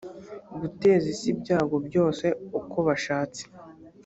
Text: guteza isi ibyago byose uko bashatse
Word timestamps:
guteza 0.59 1.05
isi 1.13 1.27
ibyago 1.33 1.75
byose 1.87 2.25
uko 2.59 2.77
bashatse 2.87 3.41